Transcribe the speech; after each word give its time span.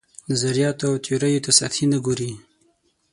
نظریاتو 0.29 0.83
او 0.89 0.95
تیوریو 1.05 1.43
ته 1.45 1.51
سطحي 1.59 1.85
نه 1.91 1.97
ګوري. 2.05 2.31